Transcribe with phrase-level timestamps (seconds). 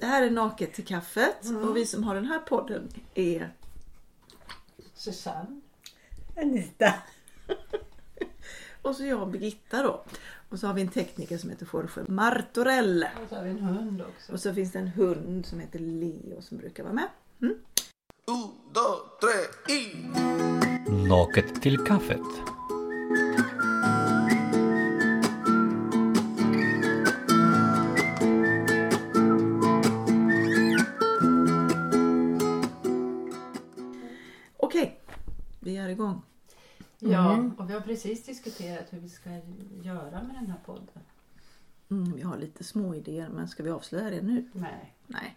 [0.00, 3.52] Det här är Naket till kaffet och vi som har den här podden är
[4.94, 5.60] Susanne.
[6.36, 6.94] Anita.
[8.82, 10.04] och så jag och Birgitta då.
[10.48, 13.06] Och så har vi en tekniker som heter Jorge Martorell.
[13.22, 14.32] Och så har vi en hund också.
[14.32, 17.08] Och så finns det en hund som heter Leo som brukar vara med.
[17.40, 17.58] Un,
[18.72, 19.94] dos, tres y...
[21.08, 22.59] Naket till kaffet.
[37.00, 39.30] Ja, och vi har precis diskuterat hur vi ska
[39.82, 41.02] göra med den här podden.
[41.90, 44.48] Mm, vi har lite små idéer men ska vi avslöja det nu?
[44.52, 44.94] Nej.
[45.06, 45.36] Nej.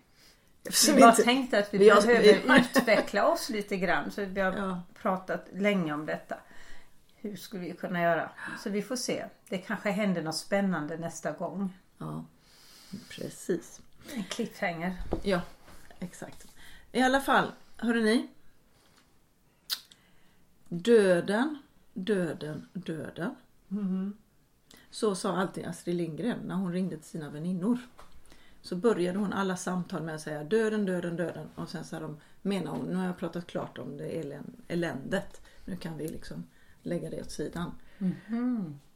[0.64, 3.78] Vi Eftersom bara inte- tänkte att vi, vi har- behöver vi har- utveckla oss lite
[3.78, 4.12] grann.
[4.12, 4.82] Så vi har Ja.
[5.02, 6.36] pratat länge om detta.
[7.16, 8.32] Hur skulle vi kunna göra?
[8.64, 9.26] Så vi får se.
[9.50, 11.74] Det kanske händer något spännande nästa gång.
[11.98, 12.26] Ja,
[13.10, 13.82] precis.
[14.14, 14.94] En cliffhanger.
[15.24, 15.42] Ja,
[16.00, 16.48] exakt.
[16.92, 18.28] I alla fall, hörde ni?
[21.94, 23.36] Döden, döden, döden.
[24.90, 27.78] Så sa alltid Astrid Lindgren när hon ringde till sina väninnor.
[28.62, 31.48] Så började hon alla samtal med att säga döden, döden, döden.
[31.56, 35.42] Och sen sa de, menar hon, nu har jag pratat klart om det elän- eländet.
[35.66, 36.44] Nu kan vi liksom
[36.82, 37.72] lägga det åt sidan.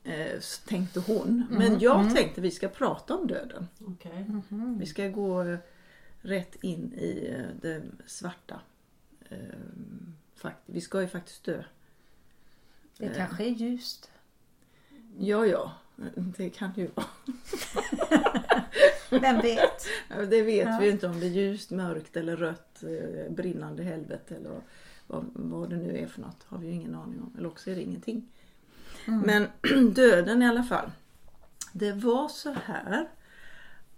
[0.04, 1.46] Eh, så tänkte hon.
[1.50, 3.68] Men jag tänkte vi ska prata om döden.
[3.88, 4.26] Okej.
[4.80, 5.58] Vi ska gå eh,
[6.22, 8.60] rätt in i eh, det svarta.
[9.30, 9.38] Eh,
[10.36, 11.64] fakt- Vi ska ju faktiskt dö.
[12.98, 14.12] Det kanske är ljust.
[15.18, 15.72] Ja, ja.
[16.16, 17.08] Det kan ju vara.
[19.10, 19.86] Vem vet?
[20.10, 24.36] Ja, Det vet vi inte om det är ljust, mörkt eller rött, eh, brinnande helvete
[24.36, 24.62] eller
[25.08, 26.44] vad, vad det nu är för något.
[26.44, 27.34] Har vi ju ingen aning om.
[27.38, 28.28] Eller också är det ingenting.
[29.06, 29.48] Men
[29.94, 30.92] döden i alla fall.
[31.74, 33.08] Det var så här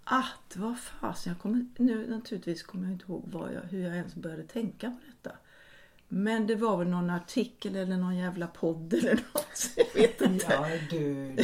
[0.04, 4.14] att, vad fasen, jag kommer, nu naturligtvis kommer jag inte ihåg jag, hur jag ens
[4.14, 5.36] började tänka på detta.
[6.12, 9.70] Men det var väl någon artikel eller någon jävla podd eller något.
[9.76, 10.46] Jag vet inte.
[10.50, 11.36] Ja, döden.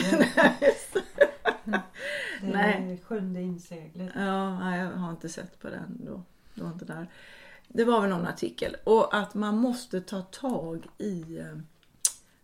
[2.41, 2.93] Det Nej.
[2.93, 4.13] är sjunde inseglet.
[4.17, 6.23] Ja, nej, jag har inte sett på den då.
[6.55, 7.11] Det var inte där.
[7.69, 8.77] Det var väl någon artikel.
[8.85, 11.57] Och att man måste ta tag i eh,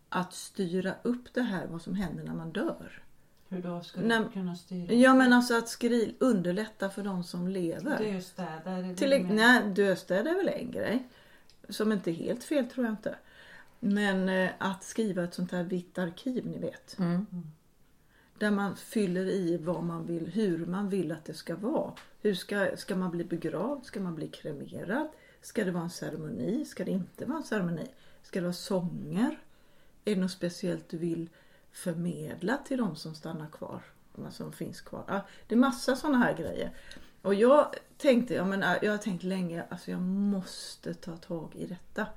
[0.09, 3.01] att styra upp det här, vad som händer när man dör.
[3.49, 4.93] Hur då ska Nej, du kunna styra?
[4.93, 7.97] Ja men alltså att skri- underlätta för de som lever.
[7.97, 8.95] Döstäder.
[8.95, 11.03] Till, nej, dödstöd är väl en grej.
[11.69, 13.15] Som inte är helt fel tror jag inte.
[13.79, 16.95] Men eh, att skriva ett sånt här vitt arkiv ni vet.
[18.37, 21.93] Där man fyller i vad man vill, hur man vill att det ska vara.
[22.21, 23.85] Hur ska, ska man bli begravd?
[23.85, 25.07] Ska man bli kremerad?
[25.41, 26.65] Ska det vara en ceremoni?
[26.65, 27.87] Ska det inte vara en ceremoni?
[28.23, 29.39] Ska det vara sånger?
[30.05, 31.29] Är det något speciellt du vill
[31.71, 33.81] förmedla till de som stannar kvar?
[34.15, 35.21] De som finns kvar?
[35.47, 36.71] Det är massa sådana här grejer.
[37.23, 41.65] Och jag tänkte, jag, menar, jag har tänkt länge, alltså jag måste ta tag i
[41.65, 42.07] detta.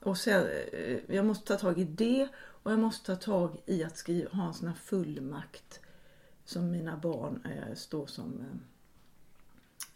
[0.00, 3.84] Och sen, eh, jag måste ta tag i det och jag måste ta tag i
[3.84, 5.80] att skriva, ha en sån här fullmakt
[6.44, 8.44] som mina barn eh, står som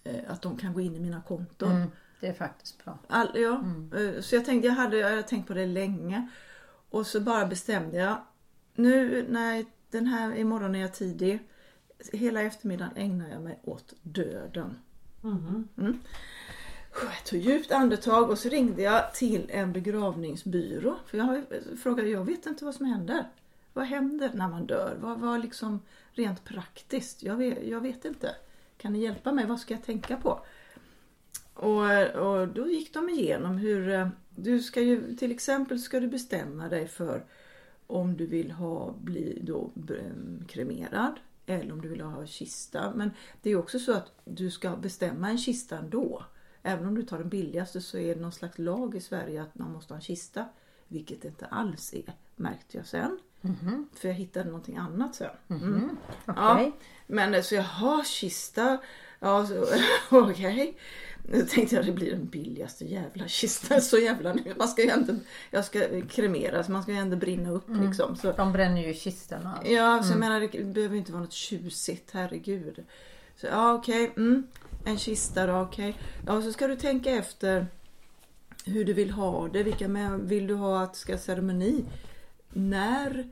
[0.05, 1.71] eh, eh, att de kan gå in i mina konton.
[1.71, 1.91] Mm,
[2.21, 2.99] det är faktiskt bra.
[3.09, 3.65] All, ja,
[3.99, 6.29] eh, Så jag tänkte, jag hade, jag hade tänkt på det länge.
[6.91, 8.17] Och så bara bestämde jag.
[8.75, 11.49] Nu när den här imorgon är jag tidig.
[12.13, 14.79] Hela eftermiddagen ägnar jag mig åt döden.
[15.23, 15.69] Mhm.
[15.79, 15.99] Mm.
[17.03, 20.97] Jag tog djupt andetag och så ringde jag till en begravningsbyrå.
[21.07, 21.45] För jag
[21.83, 23.25] frågade, jag vet inte vad som händer.
[23.73, 24.97] Vad händer när man dör?
[25.01, 25.81] Vad var liksom
[26.13, 27.23] rent praktiskt?
[27.23, 28.35] Jag vet, jag vet inte.
[28.77, 29.47] Kan ni hjälpa mig?
[29.47, 30.41] Vad ska jag tänka på?
[31.55, 36.09] Och, och då gick de igenom hur eh, du ska ju till exempel ska du
[36.09, 37.25] bestämma dig för
[37.87, 41.21] om du vill ha bli då eh, kremerad
[41.55, 42.93] eller om du vill ha kista.
[42.95, 43.11] Men
[43.43, 46.25] det är också så att du ska bestämma en kista ändå.
[46.63, 49.55] Även om du tar den billigaste så är det någon slags lag i Sverige att
[49.55, 50.45] man måste ha en kista.
[50.89, 53.19] Vilket det inte alls är, märkte jag sen.
[53.95, 55.31] För jag hittade någonting annat sen.
[55.49, 55.97] Mm.
[56.25, 56.73] Ja, Okej.
[57.07, 58.79] men eh, så jag har kista.
[59.21, 59.47] Ja,
[60.11, 60.79] okej.
[61.31, 63.81] Nu tänkte jag det blir den billigaste jävla kistan.
[63.81, 64.55] Så jävla nu.
[64.59, 65.15] Man ska ju ändå,
[65.51, 68.17] jag ska kremeras, man ska ju ändå brinna upp liksom.
[68.17, 69.69] Så, De bränner ju kistan och allt.
[69.69, 72.85] Ja, så jag menar det behöver inte vara något tjusigt, herregud.
[73.37, 74.13] Så ja, okej.
[74.17, 74.47] Mm.
[74.85, 75.97] En kista då, okej.
[76.27, 77.67] Ja, så ska du tänka efter
[78.65, 79.63] hur du vill ha det.
[79.63, 81.85] Vilka med, vill du ha att det ska ceremoni?
[82.49, 83.31] När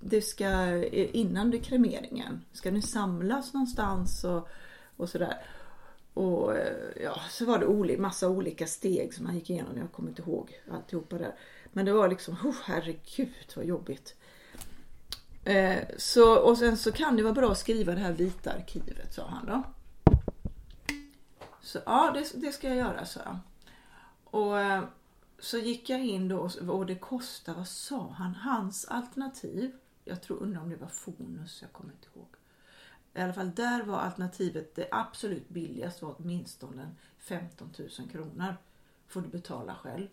[0.00, 2.44] det ska, innan det kremeringen.
[2.52, 4.48] Ska ni samlas någonstans och,
[4.96, 5.36] och sådär.
[6.14, 9.76] Och eh, ja, så var det oli, massa olika steg som man gick igenom.
[9.78, 11.34] Jag kommer inte ihåg alltihopa där.
[11.72, 14.14] Men det var liksom, oh, herregud vad jobbigt.
[15.44, 19.14] Eh, så, och sen så kan det vara bra att skriva det här vita arkivet,
[19.14, 19.62] sa han då.
[21.62, 23.38] Så ja, det, det ska jag göra, sa jag.
[24.24, 24.84] Och eh,
[25.38, 28.34] så gick jag in då och- och det kostade, vad sa han?
[28.34, 29.72] Hans alternativ,
[30.04, 32.28] jag tror, undrar om det var Fonus, jag kommer inte ihåg.
[33.14, 38.56] I alla fall där var alternativet, det absolut billigaste var åtminstone 15 000 kronor.
[39.06, 40.08] Får du betala själv.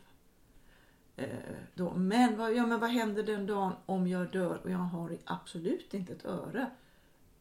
[1.16, 1.28] Eh,
[1.74, 1.94] då.
[1.94, 5.94] Men, vad, ja, men vad händer den dagen om jag dör och jag har absolut
[5.94, 6.72] inte ett öre?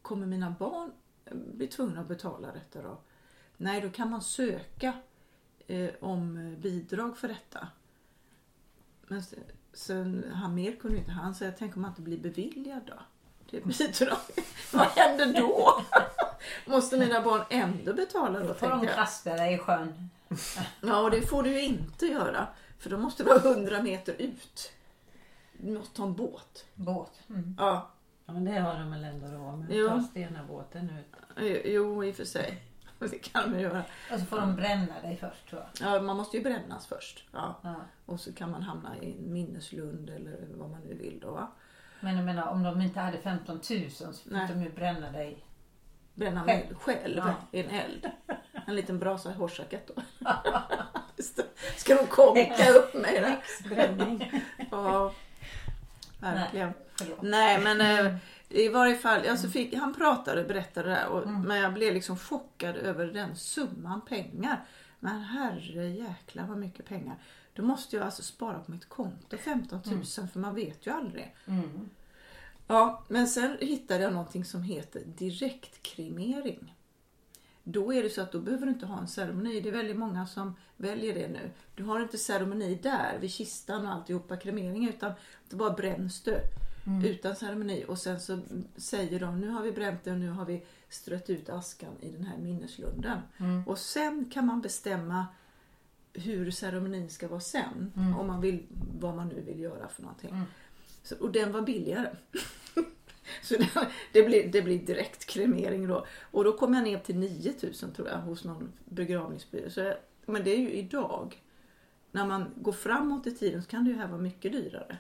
[0.02, 0.92] Kommer mina barn
[1.24, 2.98] eh, bli tvungna att betala detta då?
[3.56, 4.92] Nej, då kan man söka
[5.66, 7.68] eh, om eh, bidrag för detta.
[9.02, 12.82] Men sen, sen han mer kunde inte han säga, tänk om man inte blir beviljad
[12.86, 12.98] då?
[13.64, 14.19] Det bidrag.
[14.73, 15.82] Vad händer då?
[16.73, 18.55] Måste mina barn ändå betala då?
[18.55, 20.11] Får de kasta dig i sjön?
[20.81, 22.47] Ja, och det får du ju inte göra.
[22.79, 24.73] För då måste du vara 100 meter ut.
[25.52, 26.64] Du måste ta en båt.
[26.75, 27.12] Båt.
[27.29, 27.56] Mm.
[27.58, 27.91] Ja,
[28.31, 29.69] Ja, men det har de väl ändå råd med.
[29.70, 29.88] Jo.
[29.88, 31.62] Ta Stenabåten ut.
[31.64, 32.62] jo i och för sig.
[32.99, 33.82] Det kan man göra.
[34.12, 35.94] Och så får de bränna dig först tror jag.
[35.94, 37.25] Ja, man måste ju brännas först.
[37.32, 37.61] Ja.
[37.62, 37.75] Ja.
[38.06, 41.31] Och så kan man hamna i en minneslund eller vad man nu vill då.
[41.31, 41.49] Va?
[42.00, 44.49] Men jag menar om de inte hade 15 000 så fick Nej.
[44.49, 45.44] de ju bränna dig.
[46.14, 47.35] Bränna mig själv Ja.
[47.52, 48.11] i en eld.
[48.67, 50.02] En liten brasa i hårsäcket då.
[51.76, 53.38] Ska de konka upp mig där?
[53.69, 54.32] Bränning.
[54.70, 55.12] Ja,
[56.20, 56.73] verkligen.
[56.97, 57.23] Förlåt.
[57.23, 58.14] Nej men eh,
[58.49, 61.94] i varje fall, alltså fick, han pratade och berättade det här och, men jag blev
[61.94, 64.64] liksom chockad över den summan pengar.
[65.00, 67.17] Men herre jäklar vad mycket pengar.
[67.60, 71.34] Då måste jag alltså spara på mitt konto 15 000 för man vet ju aldrig.
[71.46, 71.90] Mm.
[72.66, 76.74] Ja, men sen hittade jag någonting som heter direktkremering.
[77.64, 79.60] Då är det så att då behöver du inte ha en ceremoni.
[79.60, 81.50] Det är väldigt många som väljer det nu.
[81.74, 85.12] Du har inte ceremoni där vid kistan och alltihopa kremering utan
[85.48, 86.40] det bara bränns du
[87.04, 88.40] utan ceremoni och sen så
[88.76, 92.10] säger de nu har vi bränt det och nu har vi strött ut askan i
[92.10, 93.18] den här minneslunden.
[93.66, 95.26] Och sen kan man bestämma
[96.12, 97.92] hur ceremonin ska vara sen.
[98.18, 98.66] Om man vill,
[99.00, 100.34] vad man nu vill göra för någonting.
[101.02, 102.10] Så, och den var billigare.
[103.42, 106.06] Så det, det, blir, det blir direkt kremering då.
[106.20, 109.70] Och då kom jag ner till 9000 tror jag hos någon begravningsbyrå.
[109.70, 109.96] Så jag,
[110.26, 111.42] men det är ju idag.
[112.12, 114.98] När man går framåt i tiden så kan det ju här vara mycket dyrare.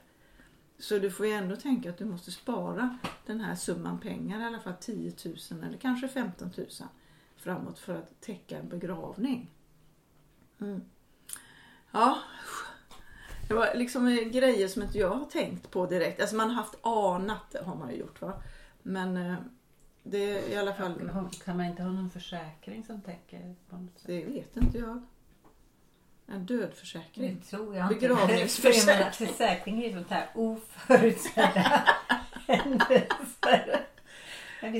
[0.78, 4.44] Så du får ju ändå tänka att du måste spara den här summan pengar, i
[4.44, 6.66] alla fall 10 000 eller kanske 15 000
[7.36, 9.50] framåt för att täcka en begravning.
[10.60, 10.80] Mm.
[11.92, 12.18] Ja,
[13.48, 16.20] det var liksom grejer som inte jag har tänkt på direkt.
[16.20, 18.32] Alltså man har haft anat, det har man ju gjort va.
[18.82, 19.34] Men eh,
[20.02, 21.10] det är i alla fall,
[21.44, 24.06] Kan man inte ha någon försäkring som täcker på något sätt?
[24.06, 25.02] det vet inte jag.
[26.26, 27.40] En dödförsäkring.
[27.40, 27.88] Det tror jag.
[27.88, 29.28] Begravningsförsäkring.
[29.28, 31.84] Försäkring är ju sånt här oförutsedda
[32.46, 33.06] händelser.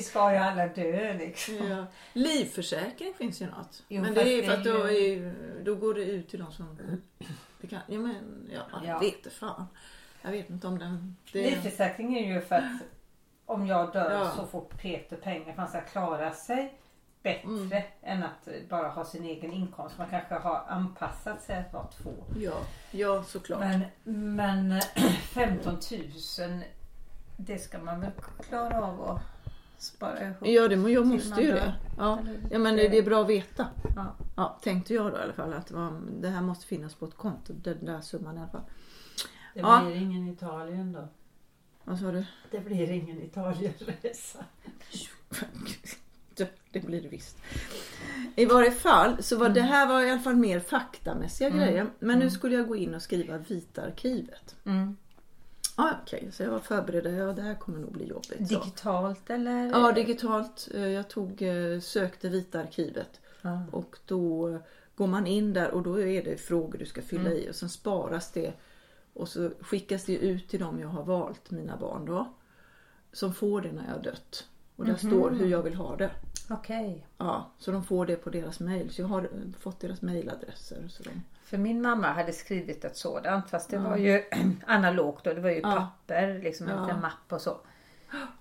[0.01, 1.55] Vi ska ju alla dö liksom.
[1.69, 1.87] Ja.
[2.13, 3.83] Livförsäkring finns ju något.
[3.89, 6.53] Jo, men det är ju för att då, är då går det ut till de
[6.53, 6.79] som...
[7.71, 8.15] Kan, ja men
[8.55, 8.99] ja, jag Ja.
[8.99, 9.67] vet det fan.
[10.23, 11.17] Jag vet inte om den...
[11.33, 12.81] Det, Livförsäkring är ju för att
[13.47, 14.31] om jag dör Ja.
[14.37, 16.75] så får Peter pengar för han ska klara sig
[17.23, 17.83] bättre Mm.
[18.03, 19.99] än att bara ha sin egen inkomst.
[19.99, 22.13] Man kanske har anpassat sig att vara två.
[22.41, 22.61] ja,
[22.91, 23.61] ja, såklart.
[23.61, 23.81] Men,
[24.37, 24.81] men
[25.35, 25.79] 15
[26.39, 26.63] 000
[27.37, 28.11] det ska man väl
[28.49, 29.21] klara av att
[29.83, 30.37] spara ihop.
[30.41, 31.75] Ja, det, må- jag måste ju det.
[31.99, 32.19] Ja.
[32.51, 33.67] Ja, men det, är bra att veta.
[33.97, 34.17] Ja.
[34.37, 37.05] Ja, tänkte jag då i alla fall att det, var, det här måste finnas på
[37.07, 37.53] ett konto.
[37.53, 38.63] Den där summan i alla fall.
[39.55, 39.83] Det Ja.
[39.85, 41.09] blir ingen Italien då?
[41.85, 42.25] Vad sa du?
[42.51, 44.45] Det blir ingen Italienresa.
[46.35, 47.39] Det, det blir det visst.
[48.37, 49.55] I varje fall så var Mm.
[49.55, 51.87] det här var i alla fall mer faktamässiga grejer.
[51.99, 54.57] Men nu skulle jag gå in och skriva Vita arkivet.
[54.65, 54.97] Mm.
[55.81, 57.15] Ja, okej, så jag var förberedd.
[57.19, 58.49] Ja, det här kommer nog bli jobbigt.
[58.49, 58.55] Så.
[58.61, 59.69] Digitalt eller?
[59.71, 60.69] Ja, digitalt.
[60.75, 63.63] Eh, Jag tog, eh, sökte Vita arkivet Ja.
[63.73, 64.59] och då
[64.97, 67.69] går man in där och då är det frågor du ska fylla i och sen
[67.69, 68.53] sparas det
[69.13, 72.29] och så skickas det ut till dem jag har valt, mina barn då.
[73.13, 74.47] Som får det när jag har dött.
[74.77, 76.11] Och där står hur jag vill ha det.
[76.51, 77.07] Okej.
[77.19, 78.91] Ja, så de får det på deras mail.
[78.91, 80.89] Så jag har fått deras mailadresser.
[80.89, 81.11] Så de...
[81.51, 84.25] För min mamma hade skrivit ett sådant fast det var ju
[84.67, 85.73] analogt och det var ju Ja.
[85.77, 86.97] papper, liksom en Ja.
[86.97, 87.57] mapp och så.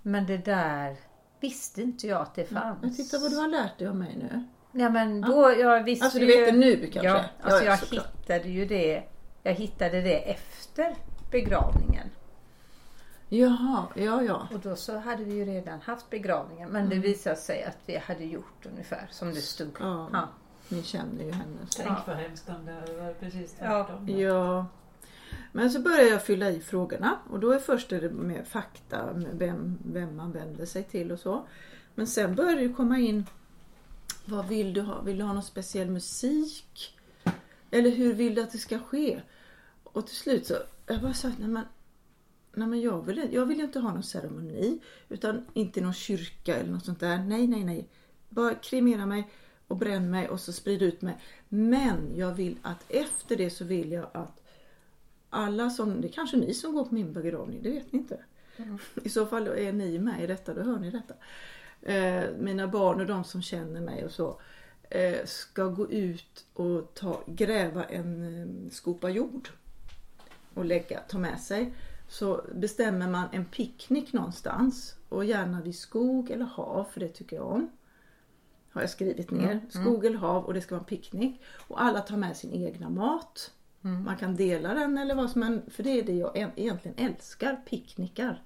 [0.01, 0.95] Men det där
[1.39, 2.77] visste inte jag att det fanns.
[2.81, 4.43] Men titta vad du har lärt dig av mig nu.
[4.71, 6.39] Ja men då, jag visste Alltså du ju...
[6.39, 7.07] vet det nu kanske?
[7.09, 9.03] Ja, alltså ja, jag hittade ju det.
[9.43, 10.95] Jag hittade det efter
[11.31, 12.07] begravningen.
[13.29, 14.47] Jaha, ja ja.
[14.53, 16.69] Och då så hade vi ju redan haft begravningen.
[16.69, 16.89] Men Mm.
[16.89, 19.77] det visade sig att vi hade gjort ungefär som det stod.
[19.79, 20.27] Ja.
[20.69, 20.75] Ja.
[20.77, 21.57] Ni känner ju henne.
[21.69, 21.81] Så.
[21.83, 23.83] Tänk vad hemskt om det hade varit precis Ja.
[23.87, 24.09] tvärtom.
[24.19, 24.65] Ja.
[25.51, 29.29] Men så börjar jag fylla i frågorna och då är först det med fakta, med
[29.33, 31.47] vem, vem man vänder sig till och så.
[31.95, 33.25] Men sen börjar det komma in
[34.25, 35.01] Vad vill du ha?
[35.01, 36.99] Vill du ha någon speciell musik?
[37.71, 39.21] Eller hur vill du att det ska ske?
[39.83, 40.53] Och till slut så,
[40.87, 41.65] jag bara sagt, nej men,
[42.53, 44.79] nej men jag, vill, jag vill inte ha någon ceremoni.
[45.09, 47.17] Utan inte någon kyrka eller något sånt där.
[47.17, 47.87] Nej, nej, nej.
[48.29, 49.29] Bara kremera mig
[49.69, 51.17] och bränn mig och så sprid ut mig.
[51.49, 54.41] Men jag vill att efter det så vill jag att
[55.29, 58.19] alla som, det är kanske ni som går på min begravning, det vet ni inte.
[59.03, 61.13] I så fall är ni med i detta, då hör ni detta.
[61.81, 64.39] Eh, mina barn och de som känner mig och så
[64.89, 69.49] eh, ska gå ut och ta, gräva en eh, skopa jord
[70.53, 71.73] och lägga, ta med sig.
[72.07, 77.35] Så bestämmer man en picknick någonstans och gärna vid skog eller hav för det tycker
[77.35, 77.69] jag om.
[78.79, 79.59] Har jag skrivit ner.
[79.69, 81.41] Skog eller hav och det ska vara en picknick.
[81.67, 83.51] Och alla tar med sin egna mat.
[83.81, 85.71] Man kan dela den eller vad som helst.
[85.71, 87.55] För det är det jag egentligen älskar.
[87.69, 88.43] Picknickar.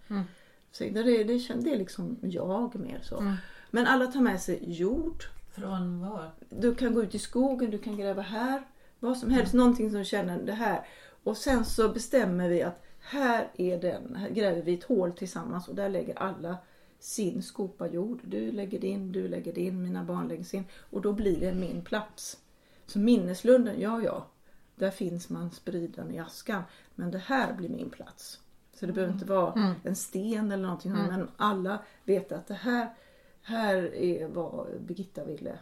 [0.71, 3.35] Så det, är, det, är liksom jag mer så.
[3.71, 5.23] Men alla tar med sig jord.
[5.55, 6.31] Från var?
[6.49, 8.63] Du kan gå ut i skogen, du kan gräva här.
[8.99, 10.87] Vad som helst, någonting som du känner det här.
[11.23, 15.67] Och sen så bestämmer vi att här är den, här gräver vi ett hål tillsammans
[15.67, 16.57] och där lägger alla
[17.03, 18.19] sin skopa jord.
[18.23, 20.63] Du lägger din, du lägger din, mina barn lägger sin.
[20.89, 22.37] Och då blir det min plats.
[22.85, 24.27] Så minneslunden, ja ja,
[24.75, 26.63] där finns man spriden i askan.
[26.95, 28.39] Men det här blir min plats.
[28.73, 30.91] Så det behöver inte vara en sten eller någonting.
[30.91, 32.93] Men alla vet att det här,
[33.41, 35.59] här är vad Birgitta ville.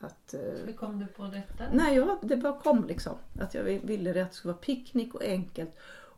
[0.00, 1.64] Att, eh, Hur kom du på detta?
[1.72, 3.14] Nej, jag, det bara kom liksom.
[3.40, 5.70] Att jag ville det att det skulle vara picknick och enkelt.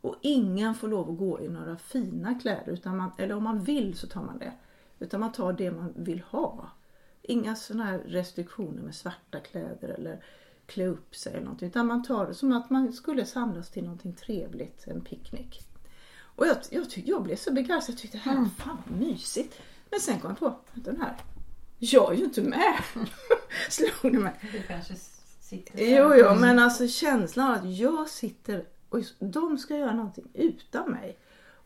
[0.07, 2.71] Och ingen får lov att gå i några fina kläder.
[2.71, 4.53] Utan man, eller om man vill så tar man det.
[4.99, 6.69] Utan man tar det man vill ha.
[7.21, 10.23] Inga sådana här restriktioner med svarta kläder eller
[10.65, 11.67] klä upp sig eller någonting.
[11.67, 15.61] Utan man tar det som att man skulle samlas till någonting trevligt, en picknick.
[16.19, 17.93] Och jag, jag, tyck, jag blev så begeistrad.
[17.93, 19.61] Jag tyckte det här var fan vad mysigt.
[19.89, 21.17] Men sen kom jag på, den här.
[21.79, 22.83] Jag är ju inte med.
[23.69, 24.33] Slog det mig.
[24.53, 24.93] Du kanske
[25.41, 30.27] sitter Jo, jo, men alltså känslan av att jag sitter och de ska göra någonting
[30.33, 31.17] utan mig.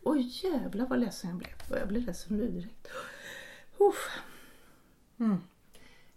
[0.04, 1.52] Och jävlar vad ledsen jag blev.
[1.70, 2.88] Och jag blev ledsen nu direkt.
[3.78, 4.10] Uff.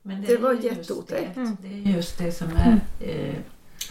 [0.02, 1.34] Men Det är var jätteotäckt.
[1.34, 3.34] Det, det är just det som är eh,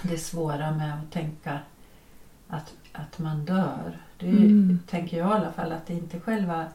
[0.01, 1.59] det svåra med att tänka
[2.47, 4.01] att, att man dör.
[4.17, 6.65] Det är, ju- tänker jag i alla fall att det är inte själva,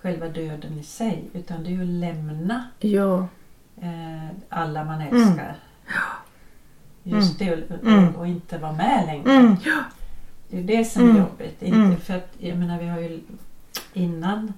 [0.00, 1.86] själva döden i sig utan det är ju att
[2.16, 3.28] lämna Ja.
[3.76, 5.56] eh, alla man älskar.
[7.04, 9.56] Just det och, och inte vara med längre.
[10.48, 11.62] Det är det som är jobbigt.
[11.62, 13.20] Inte för att, jag menar vi har ju
[13.92, 14.52] innan,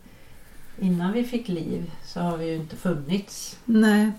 [0.78, 3.58] innan vi fick liv så har vi ju inte funnits.
[3.64, 4.12] Nej.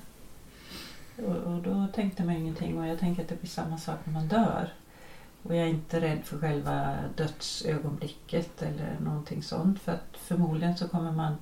[1.18, 4.14] Och, och då tänkte man ingenting och jag tänker att det blir samma sak när
[4.14, 4.74] man dör.
[5.44, 9.80] Och jag är inte rädd för själva dödsögonblicket eller någonting sånt.
[9.80, 11.38] För att förmodligen så kommer man,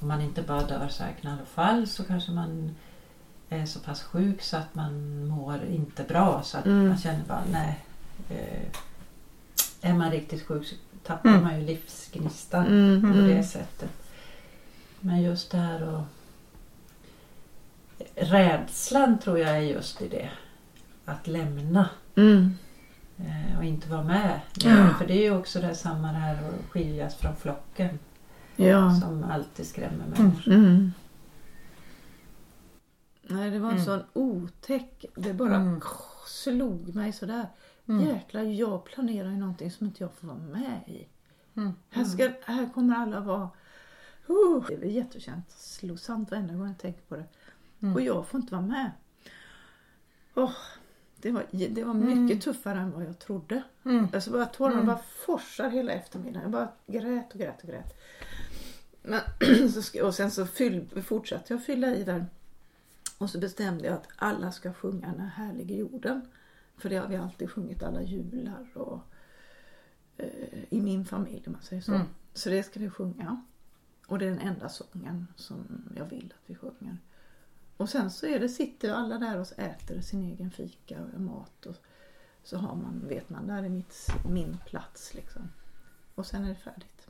[0.00, 2.74] om man inte bara dör så här knall och fall så kanske man
[3.48, 6.42] är så pass sjuk så att man mår inte bra.
[6.42, 7.84] Så att man känner bara nej.
[8.30, 8.68] Eh,
[9.90, 10.74] är man riktigt sjuk så
[11.06, 12.64] tappar man ju livsgnistan
[13.14, 13.90] på det sättet.
[15.00, 16.02] Men just det här och
[18.14, 20.30] Rädslan tror jag är just i det.
[21.04, 22.54] Att lämna Mm.
[23.18, 24.40] eh, och inte vara med.
[24.54, 24.88] Ja.
[24.98, 27.98] För det är ju också det samma det här att skiljas från flocken
[28.56, 29.00] Ja.
[29.00, 30.90] som alltid skrämmer människor.
[33.28, 33.40] Mm.
[33.40, 35.04] Nej, det var en sån otäck...
[35.14, 35.80] Det bara
[36.26, 37.48] slog mig sådär.
[38.06, 41.06] Jäklar, jag planerar ju någonting som inte jag får vara med i.
[41.90, 43.50] Här, ska, här kommer alla vara...
[44.30, 47.24] Uh, det är väl jättekänslosamt varenda gång jag tänker på det.
[47.94, 48.90] Och jag får inte vara med.
[50.34, 50.52] Åh,
[51.20, 53.62] det var, det var mycket tuffare än vad jag trodde.
[54.14, 56.42] Alltså bara tårarna bara forsar hela eftermiddagen.
[56.42, 57.94] Jag bara grät och grät och grät.
[59.02, 59.20] Men,
[60.02, 62.26] och sen så fyll, fortsatte jag fylla i där.
[63.18, 66.28] Och så bestämde jag att alla ska sjunga Den härliga jorden.
[66.76, 69.00] För det har vi alltid sjungit alla jular och
[70.16, 72.00] eh, i min familj om man säger så.
[72.34, 73.42] Så det ska vi sjunga.
[74.06, 76.98] Och det är den enda sången som jag vill att vi sjunger.
[77.76, 81.66] Och sen så är det, sitter alla där och äter sin egen fika och mat.
[81.66, 81.76] Och
[82.42, 85.42] så har man, vet man, där är mitt, min plats liksom.
[86.14, 87.08] Och sen är det färdigt.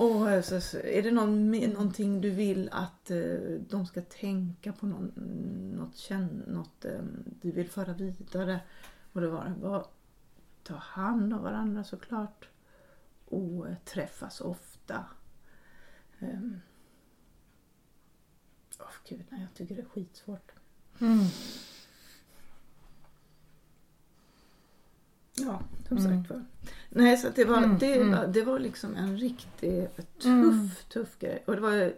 [0.00, 3.18] Och så, så är det någon, någonting du vill att eh,
[3.68, 5.12] de ska tänka på, någon,
[5.76, 7.02] något, känn, något eh,
[7.42, 8.60] du vill föra vidare?
[9.12, 9.84] Och det var bara
[10.62, 12.48] ta hand om varandra såklart.
[13.24, 15.04] Och eh, träffas ofta.
[16.18, 16.60] Um,
[18.78, 20.52] oh, gud, nej, jag tycker det är skitsvårt.
[21.00, 21.24] Mm.
[25.98, 26.44] Som sagt var.
[26.88, 31.42] Nej, så det var, det, var- det var liksom en riktigt tuff, tuff grej.
[31.46, 31.94] Och det var ju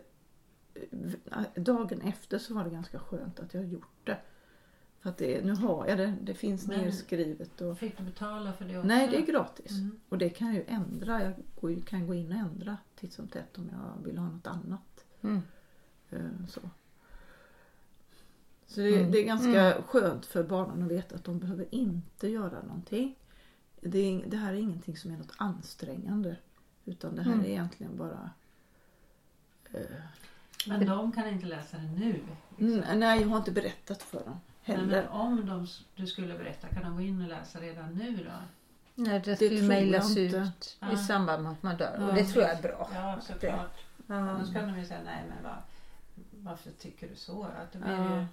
[1.54, 4.18] dagen efter så var det ganska skönt att jag gjort det.
[5.00, 7.60] För att det, nu har jag det, det finns Men- nedskrivet.
[7.60, 8.88] Och, Fick du betala för det också?
[8.88, 9.70] nej, det är gratis.
[9.70, 10.00] Mm.
[10.08, 11.22] Och det kan jag ju ändra.
[11.22, 11.34] Jag
[11.86, 15.04] kan gå in och ändra titt som tätt om jag vill ha något annat.
[15.22, 15.42] Mm.
[16.10, 16.18] Eh,
[16.48, 16.60] Så,
[18.66, 22.62] så det, det är ganska skönt för barnen att veta att de behöver inte göra
[22.62, 23.18] någonting.
[23.84, 26.36] Det, det här är ingenting som är något ansträngande.
[26.84, 28.30] Utan det här är egentligen bara...
[29.72, 29.80] eh,
[30.66, 32.12] Men de kan inte läsa det nu?
[32.12, 32.36] liksom.
[32.82, 34.86] Mm, nej, jag har inte berättat för dem Nej, heller.
[35.02, 38.30] men om de, du skulle berätta, kan de gå in och läsa redan nu då?
[38.94, 40.92] Nej, det Det skulle mejlas ut inte.
[40.92, 41.96] i samband med att man dör.
[41.98, 42.90] Ja, och det tror jag är bra.
[42.94, 43.78] Ja, såklart.
[44.06, 44.14] Ja.
[44.14, 45.56] Annars kan de ju säga nej men va,
[46.30, 47.42] varför tycker du så?
[47.42, 48.20] Att det blir Ja.
[48.20, 48.26] ju,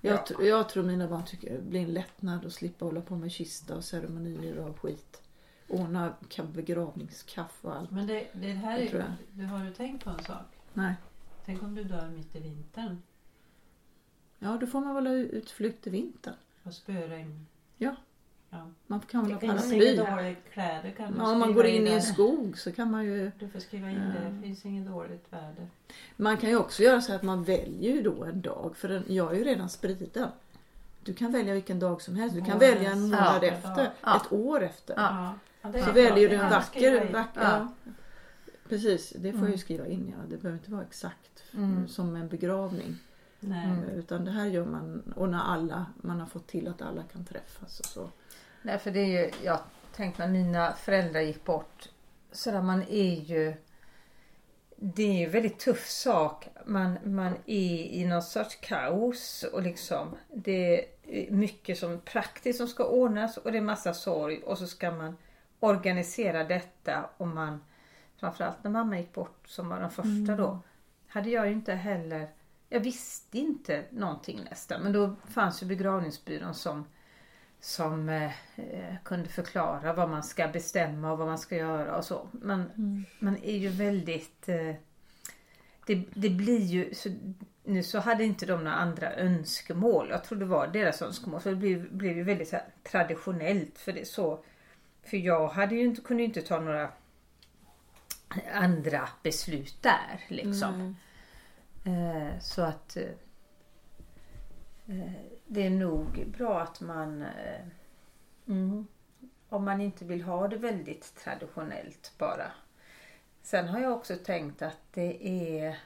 [0.00, 0.24] Jag, Ja.
[0.24, 3.32] tr- jag tror mina barn tycker det blir en lättnad att slippa hålla på med
[3.32, 5.22] kista och ceremonier och skit.
[5.68, 7.90] Ordna ka- begravningskaffe och allt.
[7.90, 9.12] men det, det här är, tror jag.
[9.32, 10.46] du har du tänkt på en sak?
[10.72, 10.94] Nej.
[11.44, 13.02] Tänk om du dör mitt i vintern
[14.38, 16.34] Ja, då får man väl ha utflykt i vintern.
[16.62, 17.46] och spöregn.
[17.76, 17.96] Ja.
[18.50, 18.66] Ja.
[18.86, 19.92] Man kan väl ha Det finns paraply.
[19.94, 23.04] inga dåliga kläder kan Ja, om man går in i en skog så kan man
[23.04, 23.32] ju...
[23.38, 24.30] Du får skriva in det.
[24.36, 25.68] Det finns inget dåligt väder.
[26.16, 28.72] Man kan ju också göra så att man väljer då en dag.
[28.76, 30.28] För den, jag är ju redan spriden.
[31.04, 32.34] Du kan välja vilken dag som helst.
[32.36, 33.90] Du kan Årets välja en månad ja, efter.
[34.02, 34.16] ja.
[34.16, 34.94] ett år efter.
[34.96, 35.34] Ja.
[35.62, 37.12] Ja, Så väljer du en vacker...
[37.12, 37.68] vacker Ja.
[37.84, 37.92] ja.
[38.68, 39.58] Precis, det får jag ju Mm.
[39.58, 40.14] skriva in.
[40.16, 40.24] Ja.
[40.30, 41.88] Det behöver inte vara exakt Mm.
[41.88, 42.96] som en begravning.
[43.40, 43.64] Nej.
[43.64, 43.84] Mm.
[43.84, 47.24] Utan det här gör man och när alla, man har fått till att alla kan
[47.24, 48.10] träffas och så.
[48.62, 49.58] Nej, för det är ju, jag
[49.96, 51.88] tänkte när mina föräldrar gick bort.
[52.32, 53.54] Så där man är ju,
[54.76, 56.48] det är ju en väldigt tuff sak.
[56.66, 62.68] Man, man är i någon sorts kaos och liksom det är mycket som praktiskt som
[62.68, 65.16] ska ordnas och det är massa sorg och så ska man
[65.60, 67.64] organisera detta och man,
[68.16, 70.58] framförallt när mamma gick bort som var den första då,
[71.08, 72.30] hade jag ju inte heller,
[72.68, 76.84] jag visste inte någonting nästan men då fanns ju begravningsbyrån som
[77.60, 82.04] som eh, eh, kunde förklara vad man ska bestämma och vad man ska göra och
[82.04, 82.28] så.
[82.32, 82.70] Men
[83.18, 84.48] man är ju väldigt...
[84.48, 84.74] Eh,
[85.86, 86.94] det, det blir ju...
[86.94, 87.08] Så,
[87.64, 90.08] nu så hade inte de några andra önskemål.
[90.10, 91.40] Jag tror det var deras önskemål.
[91.40, 93.78] Så det blev, blev ju väldigt här, traditionellt.
[93.78, 94.44] För det så...
[95.02, 96.90] För jag hade ju inte, kunde ju inte ta några
[98.52, 100.96] andra beslut där liksom.
[101.84, 103.02] Eh, så att eh,
[105.46, 107.66] det är nog bra att man eh,
[108.48, 108.86] mm,
[109.48, 112.52] om man inte vill ha det väldigt traditionellt bara.
[113.42, 115.78] Sen har jag också tänkt att det är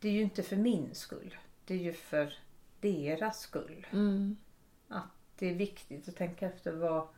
[0.00, 1.36] det är ju inte för min skull.
[1.64, 2.34] Det är ju för
[2.80, 3.86] deras skull.
[3.92, 4.36] Mm.
[4.88, 7.08] Att det är viktigt att tänka efter vad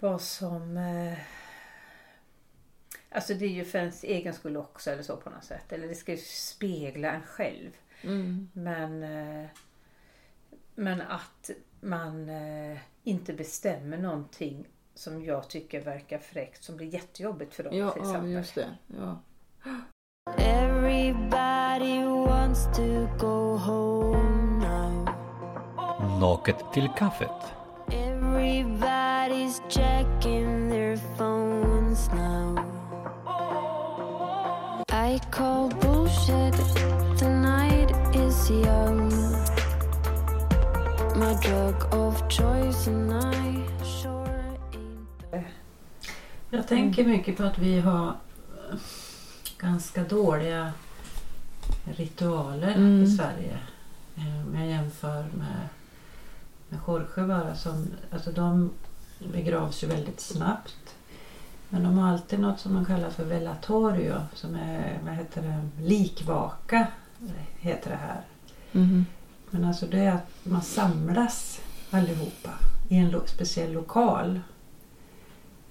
[0.00, 1.18] vad som eh,
[3.10, 5.72] Alltså det är ju för ens egen skull också eller så på något sätt.
[5.72, 7.70] Eller det ska ju spegla en själv.
[8.02, 8.48] Mm.
[8.52, 9.48] Men, eh,
[10.78, 17.54] men att man eh, inte bestämmer någonting som jag tycker verkar fräckt som blir jättejobbigt
[17.54, 18.30] för dem Ja, till ja, exempel.
[18.30, 18.68] just det.
[18.86, 19.18] Ja.
[20.38, 25.08] Everybody wants to go home now.
[26.20, 27.54] Naket till kaffet.
[27.88, 32.58] Everybody's checking their phones now.
[34.90, 36.54] I call bullshit.
[37.18, 39.10] The night is young.
[46.50, 48.78] Jag tänker mycket på att vi har eh,
[49.58, 50.72] ganska dåliga
[51.84, 53.02] ritualer Mm.
[53.02, 53.58] i Sverige.
[54.16, 55.68] Eh, Om jag jämför med,
[56.68, 57.54] med Jorge bara.
[57.54, 58.70] Som, alltså de
[59.32, 60.94] begravs ju väldigt snabbt.
[61.68, 64.14] Men de har alltid något som de kallar för velatorio.
[64.34, 66.86] Som är, vad heter det, likvaka
[67.58, 68.20] heter det här.
[68.72, 69.06] Mhm.
[69.50, 72.50] Men alltså det är att man samlas allihopa
[72.88, 74.40] i en lo- speciell lokal.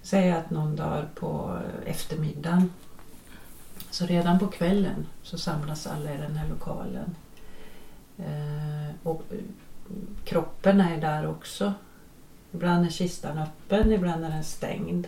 [0.02, 2.70] Säg att någon dör på eftermiddagen.
[3.90, 7.14] Så redan på kvällen så samlas alla i den här lokalen.
[8.18, 9.22] Eh, och
[10.24, 11.72] kroppen är där också.
[12.52, 15.06] Ibland är kistan öppen, ibland är den stängd.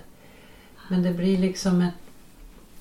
[0.90, 1.94] Men det blir liksom ett,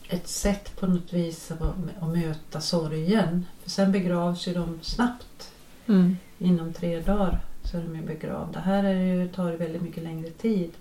[0.10, 1.62] ett sätt på något vis att,
[2.02, 3.46] att möta sorgen.
[3.64, 5.52] För sen begravs ju de snabbt
[5.90, 6.18] Mm.
[6.38, 8.60] inom tre dagar så är de ju begravda.
[8.60, 10.72] Här är det ju, tar det väldigt mycket längre tid.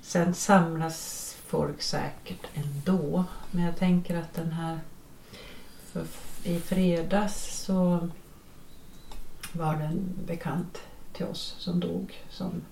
[0.00, 3.24] Sen samlas folk säkert ändå.
[3.50, 4.78] Men jag tänker att den här...
[5.92, 6.04] För
[6.44, 8.08] I fredags så
[9.52, 12.14] var det en bekant till oss som dog.
[12.30, 12.62] Som,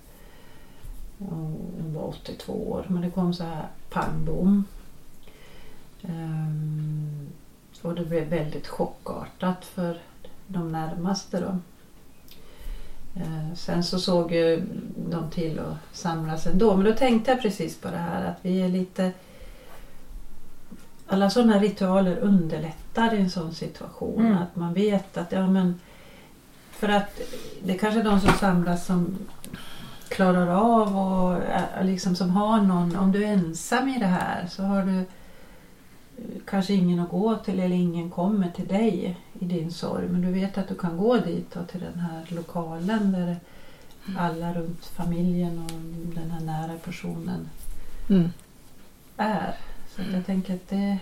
[1.17, 2.85] hon var 82 år.
[2.89, 4.63] Men det kom så här pang bom.
[6.01, 7.27] Ehm,
[7.81, 10.01] och det blev väldigt chockartat för
[10.47, 11.57] de närmaste då.
[13.21, 14.63] Eh, Sen så såg ju
[15.09, 16.75] de till att samlas ändå.
[16.75, 19.11] Men då tänkte jag precis på det här att vi är lite...
[21.07, 24.25] Alla sådana ritualer underlättar i en sån situation.
[24.25, 24.37] Mm.
[24.37, 25.79] Att man vet att, ja men...
[26.71, 27.19] För att
[27.63, 29.17] det är kanske de som samlas som
[30.09, 32.95] klarar av och är- liksom som har någon.
[32.95, 35.03] Om du är ensam i det här så har du eh,
[36.45, 40.07] kanske ingen att gå till eller ingen kommer till dig i din sorg.
[40.07, 43.39] Men du vet att du kan gå dit och till den här lokalen där
[44.17, 45.71] alla runt familjen och
[46.15, 47.49] den här nära personen
[48.09, 48.29] Mm.
[49.17, 49.57] är.
[49.95, 50.97] Så att jag tänker att det...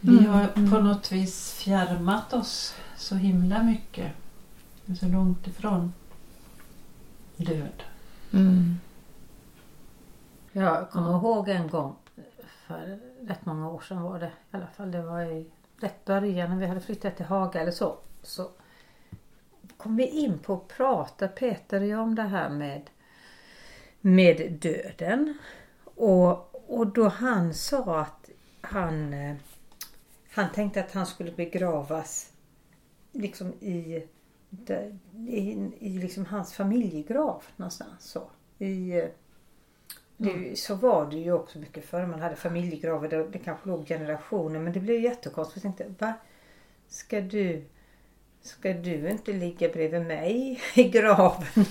[0.00, 0.70] Vi Mm, har mm.
[0.70, 4.12] på något vis fjärmat oss så himla mycket.
[5.00, 5.92] Så långt ifrån
[7.36, 7.82] död.
[8.32, 8.78] Mm.
[10.52, 11.94] Jag kommer ihåg en gång
[12.66, 14.90] för rätt många år sedan var det i alla fall.
[14.90, 15.50] Det var i
[15.80, 17.98] rätt början när vi hade flyttat till Haga eller så.
[18.22, 18.50] Så
[19.76, 22.90] kom vi in på att prata Peter och jag om det här med,
[24.00, 25.38] med döden.
[25.84, 29.36] Och, och då han sa att han, eh,
[30.30, 32.32] han tänkte att han skulle begravas
[33.12, 34.06] liksom i,
[35.26, 38.10] i, i liksom hans familjegrav någonstans.
[38.10, 38.30] Så.
[38.58, 39.08] I, eh,
[40.16, 42.06] det, så var det ju också mycket förr.
[42.06, 43.08] Man hade familjegravar.
[43.08, 44.60] Det, det kanske låg generationer.
[44.60, 45.64] Men det blev jättekonstigt.
[45.64, 46.14] Jag tänkte, va?
[46.88, 47.64] Ska du,
[48.42, 51.64] ska du inte ligga bredvid mig i graven?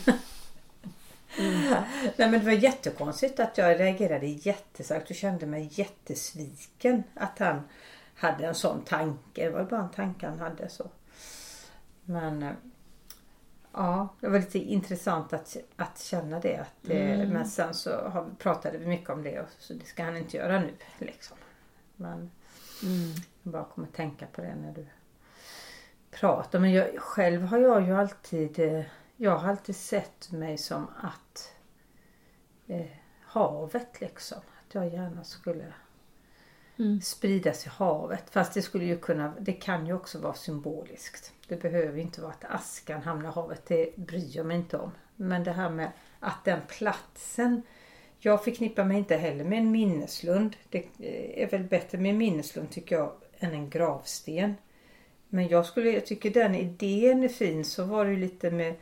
[2.18, 7.04] Nej men det var jättekonstigt att jag reagerade jättestarkt och kände mig jättesviken.
[7.14, 7.62] Att han
[8.16, 9.46] hade en sån tanke.
[9.46, 10.90] Det var bara en tanke han hade så.
[12.04, 12.52] Men eh,
[13.78, 16.58] Ja, det var lite intressant att, att känna det.
[16.58, 20.04] Att det Men sen så har, pratade vi mycket om det och så det ska
[20.04, 20.74] han inte göra nu.
[20.98, 21.38] Liksom.
[21.96, 22.32] Men
[23.44, 24.86] jag bara kommer tänka på det när du
[26.12, 26.60] pratar.
[26.60, 28.84] Men jag, själv har jag ju alltid eh,
[29.18, 31.52] Jag har alltid sett mig som att
[32.68, 32.86] eh,
[33.22, 34.38] havet liksom.
[34.38, 35.74] Att jag gärna skulle
[36.78, 37.02] Mm.
[37.02, 38.30] spridas i havet.
[38.30, 41.34] Fast det skulle ju kunna, det kan ju också vara symboliskt.
[41.48, 44.92] Det behöver inte vara att askan hamnar i havet, det bryr jag mig inte om.
[45.16, 47.62] Men det här med att den platsen,
[48.20, 50.56] jag förknippar mig inte heller med en minneslund.
[50.70, 54.56] Det eh, är väl bättre med en minneslund tycker jag än en gravsten.
[55.30, 57.66] Men jag skulle, jag tycker den idén är fin.
[57.66, 58.76] Så var det ju lite med,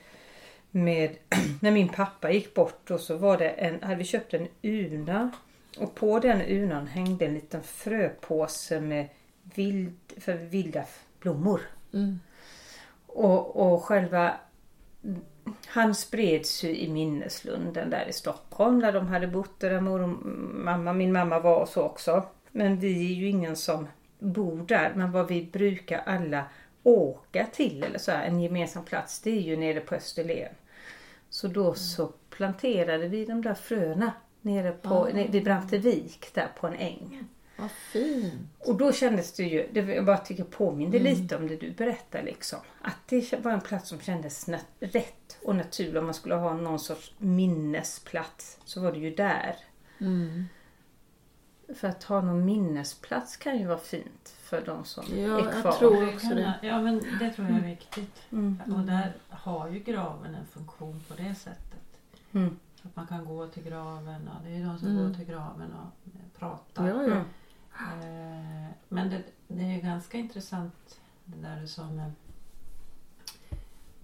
[0.72, 1.16] med
[1.62, 5.32] när min pappa gick bort och så var det en, hade vi köpt en urna
[5.78, 9.08] och på den urnan hängde en liten fröpåse med
[9.56, 10.84] vild, för vilda
[11.20, 11.62] blommor.
[11.94, 12.20] Mm.
[13.14, 14.34] Och, och själva
[15.68, 20.10] han spreds ju i minneslunden där i Stockholm där de hade bott där mor och
[20.10, 22.24] mamma, min mamma var och så också.
[22.52, 23.88] Men vi är ju ingen som
[24.20, 24.92] bor där.
[24.96, 26.44] Men vad vi brukar alla
[26.84, 30.54] åka till eller så här, en gemensam plats det är ju nere på Österlen.
[31.30, 36.68] Så då så planterade vi de där fröna nere på, nere vid Brantevik där på
[36.68, 37.28] en äng.
[37.64, 38.34] Vad fint.
[38.60, 42.24] Och då kändes det ju, det jag bara tycker påminde lite om det du berättar
[42.24, 42.60] liksom.
[42.82, 45.98] Att det var en plats som kändes nat- rätt och naturlig.
[46.00, 49.56] Om man skulle ha någon sorts minnesplats så var det ju där.
[50.00, 50.46] Mm.
[51.76, 55.52] För att ha någon minnesplats kan ju vara fint för de som Ja, är jag
[55.62, 55.72] kvar.
[55.72, 56.54] tror också det.
[56.62, 58.22] Ja men det tror jag är viktigt.
[58.32, 58.60] Mm.
[58.76, 62.00] Och där har ju graven en funktion på det sättet.
[62.32, 62.60] Mm.
[62.84, 65.08] Att man kan gå till graven och det är ju de som Mm.
[65.08, 66.88] går till graven och pratar.
[66.88, 67.22] Ja, ja.
[67.80, 72.12] Eh, Men det, det är ju ganska intressant det där du sa med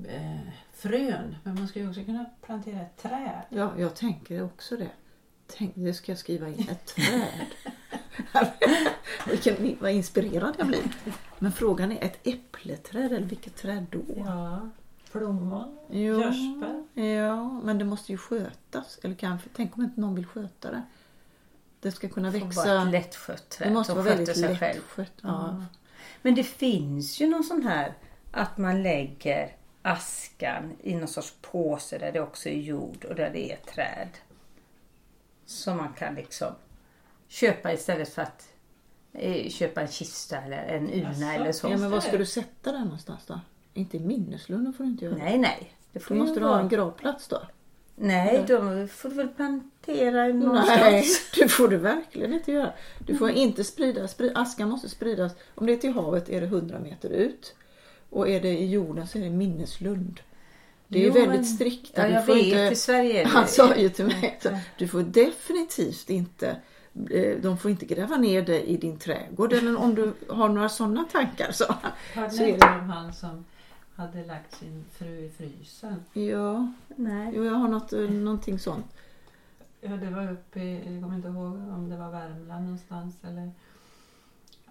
[0.07, 0.39] eh,
[0.73, 1.35] frön.
[1.43, 3.41] Men man skulle ju också kunna plantera ett träd.
[3.49, 4.89] Ja, jag tänker också det.
[5.57, 6.67] Tänk, det ska jag skriva in.
[6.69, 7.45] Ett träd.
[9.29, 10.83] Vilken, vad inspirerad jag blir.
[11.39, 14.01] Men frågan är ett äppleträd eller vilket träd då?
[14.25, 14.69] Ja,
[15.11, 17.03] plommon, Jo, körsbär.
[17.03, 18.99] Ja, men det måste ju skötas.
[19.03, 20.81] Eller kanske, tänk om inte någon vill sköta det.
[21.81, 22.81] Det ska kunna Det får vara växa.
[22.83, 24.75] ett lättskött träd Det måste vara väldigt sig själv.
[24.75, 25.13] lättskött.
[25.21, 25.65] Ja.
[26.21, 27.93] Men det finns ju någon sån här
[28.31, 33.29] att man lägger askan i någon sorts påse där det också är jord och där
[33.33, 34.09] det är träd.
[35.45, 36.47] Som man kan liksom
[37.27, 38.49] köpa istället för att
[39.13, 41.25] eh, köpa en kista eller en urna Jaså?
[41.41, 41.67] eller så.
[41.69, 43.39] ja, men var ska du sätta den någonstans då?
[43.73, 45.15] Inte i minneslunden får du inte göra.
[45.17, 45.73] Nej, nej.
[45.91, 47.41] Det Då får ju måste du ha en gravplats då.
[48.01, 51.31] Nej, de får du väl plantera Nej, någonstans.
[51.35, 52.73] det får du verkligen inte göra.
[52.99, 55.31] Du får inte sprida, sprid, askan måste spridas.
[55.55, 57.55] Om det är till havet är det 100 meter ut.
[58.09, 60.19] Och är det i jorden så är det minneslund.
[60.87, 61.91] Det är Jo, väldigt strikt.
[61.95, 62.37] Ja, jag vet.
[62.37, 64.69] inte- I Sverige är det- Han sa ju till mig Nej, att nej.
[64.77, 66.55] du får definitivt inte
[67.11, 70.69] eh, de får inte gräva ner det i din trädgård eller om du har några
[70.69, 71.51] sådana tankar.
[71.51, 71.75] Så.
[72.13, 73.45] Hörde ni om han som
[73.99, 76.03] hade lagt sin fru i frysen?
[76.13, 77.31] Ja, Nej.
[77.35, 78.85] jo, jag har något, eh, någonting sånt.
[79.81, 83.51] Ja, det var uppe i, jag kommer inte ihåg om det var Värmland någonstans eller...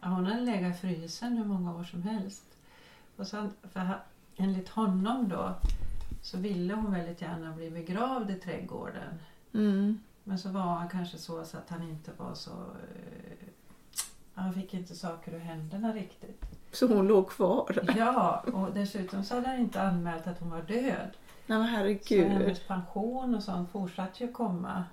[0.00, 2.44] Ja, hon hade legat i frysen hur många år som helst.
[3.16, 4.02] Och sen, för ha-
[4.36, 5.54] enligt honom då
[6.22, 9.14] så ville hon väldigt gärna bli begravd i trädgården.
[9.54, 9.98] Mm.
[10.24, 12.50] Men så var han kanske så, så att han inte var så...
[12.50, 13.48] eh,
[14.34, 16.42] Han fick inte saker ur händerna riktigt.
[16.78, 17.94] Så hon låg kvar.
[17.96, 21.10] Ja, och dessutom så hade han inte anmält att hon var död.
[21.46, 22.26] Nej men Så herregud.
[22.28, 24.84] hennes pension och sånt fortsatte ju komma.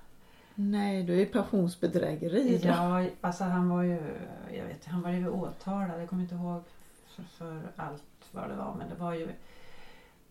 [0.55, 2.57] Nej, du är pensionsbedrägeri.
[2.63, 2.67] då.
[2.67, 3.99] Ja, alltså han var ju,
[4.57, 6.63] jag vet han var ju åtalad, jag kommer inte ihåg
[7.15, 9.27] för, för allt vad det var, men det var ju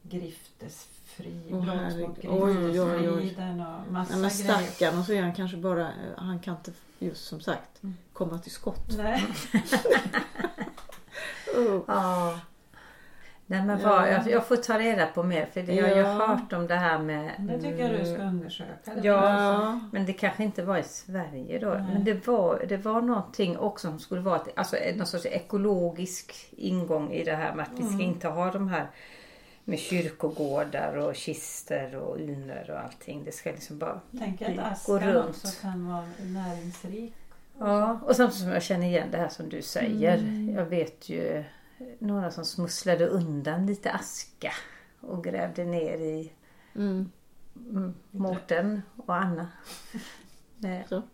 [0.02, 4.58] griftesfri, Åh, brott mot griftesfriden och massa Nej, men grejer.
[4.68, 7.94] stackarn och så är han kanske bara, eh, han kan inte just som sagt Mm.
[8.12, 8.96] komma till skott.
[8.96, 9.24] Nej.
[11.58, 11.80] Oh.
[11.86, 12.38] Ja.
[13.46, 16.02] Nej men vad, jag, jag får ta reda på mer för det, jag har ju
[16.02, 17.30] hört om det här med...
[17.38, 18.92] Det tycker jag du ska undersöka.
[19.02, 19.80] Ja.
[19.92, 21.68] Men det kanske inte var i Sverige då.
[21.68, 21.82] Nej.
[21.92, 26.34] Men det var, det var någonting också som skulle vara ett- alltså, någon sorts ekologisk
[26.56, 28.86] ingång i det här med att vi ska inte ha de här
[29.64, 33.24] med kyrkogårdar och kister och urnor och allting.
[33.24, 34.00] Det ska liksom bara...
[34.18, 34.62] Tänk Vi att går
[34.98, 35.28] askan runt.
[35.28, 37.14] också kan vara näringsrik.
[37.58, 40.16] Ja, och samtidigt som jag känner igen det här som du säger.
[40.56, 41.44] Jag vet ju
[41.98, 44.52] några som smusslade undan lite aska
[45.00, 46.32] och grävde ner i
[46.74, 47.10] mm.
[47.56, 49.48] mm, Mårten och Anna.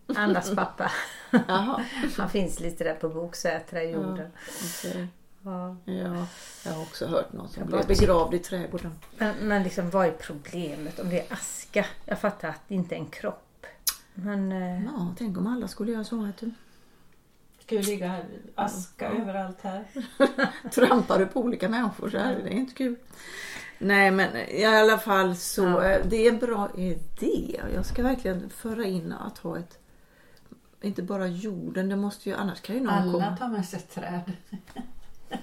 [0.15, 0.91] Annas pappa.
[2.17, 4.31] Han finns lite där på Boksätra i jorden.
[4.47, 5.07] okej.
[5.43, 5.75] Ja.
[5.85, 6.27] Ja,
[6.65, 8.91] jag har också hört någon som blev begravd i trädgården.
[9.17, 11.85] Men, men liksom vad är problemet om det är aska?
[12.05, 13.43] Jag fattar att det inte är en kropp.
[14.13, 16.17] Men eh, Ja, tänk om alla skulle göra så.
[16.17, 16.51] Vet du.
[17.59, 19.85] Ska ju ligga här, aska överallt här.
[20.71, 22.95] Trampar du på olika människor så här, det är inte kul.
[23.77, 25.83] Nej men i alla fall så, Ja.
[25.85, 27.61] eh, det är en bra idé.
[27.73, 29.79] Jag ska verkligen föra in att ha ett,
[30.81, 33.37] inte bara jorden, det måste ju, annars kan ju någon Alla komma.
[33.37, 34.31] tar med sig ett träd.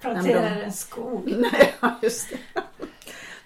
[0.00, 1.22] Planterar en skog.
[1.38, 2.62] Nej, ja, just det.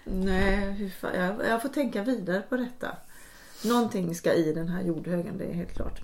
[0.03, 2.97] Nej, hur fan, jag, jag får tänka vidare på detta.
[3.65, 6.01] Någonting ska i den här jordhögen, det är helt klart.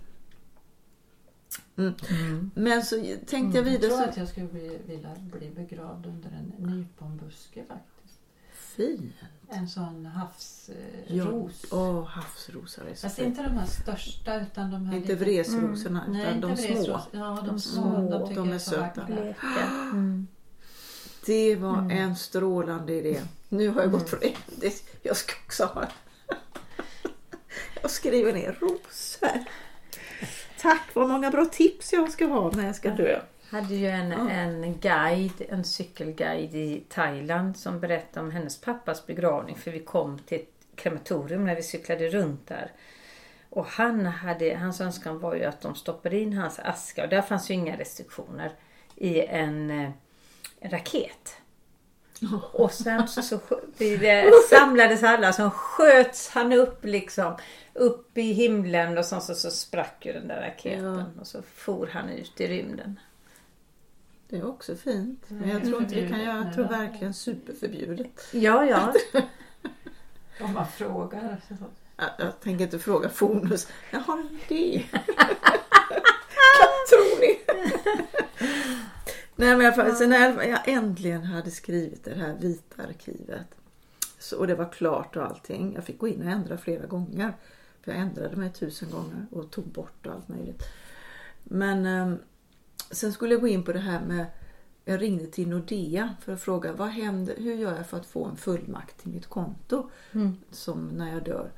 [1.78, 2.52] Mm.
[2.56, 2.96] Men så
[3.28, 4.10] tänkte jag Jag vidare tror så...
[4.10, 8.20] att jag skulle bli, vilja bli begravd under en nyponbuske faktiskt.
[8.54, 9.14] Fin!
[9.50, 10.70] En sån havsros.
[11.08, 11.24] Ja.
[11.24, 11.66] Eh, ros.
[11.72, 13.28] Åh, havsrosor är så Fast fint.
[13.28, 16.68] inte de här största utan de här Inte vresrosorna Nej, utan inte de små.
[16.76, 17.02] vresros.
[17.12, 17.82] Ja, de, De små.
[17.84, 19.08] små, De, de jag är så söta.
[19.08, 20.28] Mm.
[21.26, 23.22] Det var en strålande idé.
[23.50, 24.36] Nu har jag gått från det.
[24.62, 24.84] det.
[25.02, 25.88] Jag ska också ha.
[27.84, 29.44] Jag skriver ner rosor.
[30.60, 33.20] Tack, vad många bra tips jag ska ha när jag ska dö.
[33.50, 34.30] hade ju en, Ja.
[34.30, 39.56] en guide, en cykelguide i Thailand som berättade om hennes pappas begravning.
[39.56, 42.72] För vi kom till ett krematorium när vi cyklade runt där.
[43.50, 47.22] Och han hade, hans önskan var ju att de stoppade in hans aska, och där
[47.22, 48.52] fanns ju inga restriktioner,
[48.96, 49.90] i en, eh,
[50.60, 51.38] en raket.
[52.52, 53.40] Och sen så,
[53.78, 57.36] vi, samlades alla, så sköts han upp liksom
[57.74, 60.84] upp i himlen och sen så, så sprack ju den där raketen
[61.16, 61.22] Ja.
[61.22, 63.00] och så for han ut i rymden.
[64.30, 65.24] Det är också fint.
[65.28, 68.28] Men jag Mm, tror inte vi kan göra, jag tror verkligen superförbjudet.
[68.32, 68.94] Ja, ja.
[70.42, 71.42] Om man frågar.
[71.98, 73.68] Jag, jag tänker inte fråga Fonus.
[73.92, 74.84] Jaha, det.
[76.60, 77.40] Vad tror ni?
[79.36, 83.48] Nej men fall, sen när jag äntligen hade skrivit det här vita arkivet.
[84.20, 85.74] Så, och det var klart och allting.
[85.76, 87.34] Jag fick gå in och ändra flera gånger.
[87.82, 90.64] För jag ändrade mig tusen gånger och tog bort allt möjligt.
[91.44, 92.18] Men ehm,
[92.92, 94.26] sen skulle jag gå in på det här med
[94.86, 98.26] jag ringde till Nordea för att fråga vad händer, hur gör jag för att få
[98.26, 99.90] en fullmakt till mitt konto
[100.52, 101.52] som när jag dör.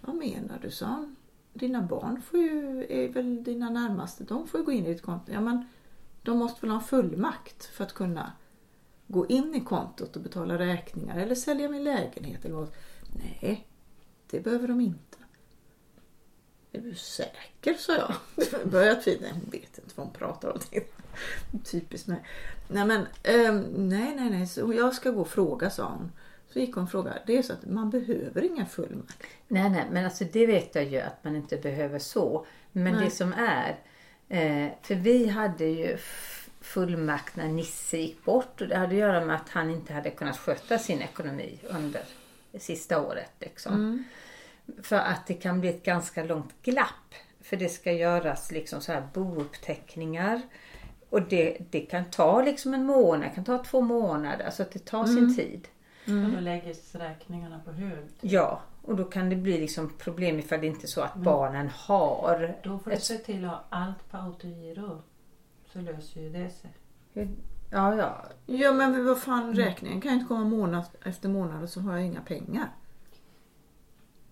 [0.00, 1.16] Vad menar du, sa han.
[1.52, 5.02] Dina barn får ju, är väl dina närmaste, de får ju gå in i ditt
[5.02, 5.32] konto.
[5.32, 5.64] Ja men
[6.22, 8.32] de måste väl ha en fullmakt för att kunna
[9.06, 12.68] gå in i kontot och betala räkningar eller sälja min lägenhet eller vad.
[13.14, 13.68] Nej,
[14.30, 15.18] det behöver de inte.
[16.72, 18.14] Är du säker, sa jag.
[18.70, 19.28] Började tvivla.
[19.32, 20.60] Hon vet inte vad hon pratar om.
[21.64, 22.24] Typiskt mig.
[22.68, 24.46] Nej men, ehm, nej nej nej.
[24.46, 26.12] Så jag ska gå och fråga, sa hon.
[26.52, 27.22] Så gick hon och frågade.
[27.26, 29.22] Det är så att man behöver ingen fullmakt.
[29.48, 32.46] Nej, nej, men alltså det vet jag ju att man inte behöver så.
[32.72, 33.04] Men Nej.
[33.04, 33.78] det som är,
[34.32, 35.98] eh, för vi hade ju
[36.60, 40.10] fullmakt när Nisse gick bort och det hade att göra med att han inte hade
[40.10, 42.02] kunnat sköta sin ekonomi under
[42.52, 43.30] det sista året.
[43.40, 44.04] Liksom.
[44.82, 48.92] För att det kan bli ett ganska långt glapp för det ska göras liksom så
[48.92, 50.42] här bouppteckningar.
[51.10, 54.44] Och det, det kan ta liksom en månad, kan ta två månader.
[54.44, 55.68] Alltså att det tar sin tid.
[56.04, 58.04] Och då läggs räkningarna på hög.
[58.20, 61.68] Ja, och då kan det bli liksom problem ifall det inte är så att barnen
[61.68, 62.56] har.
[62.64, 65.02] Då får du se till att ha allt på autogiro.
[65.72, 66.70] Så löser ju det sig.
[67.70, 68.24] Ja, ja.
[68.46, 71.92] Ja men vad fan räkningen kan ju inte komma månad efter månad och så har
[71.92, 72.68] jag inga pengar.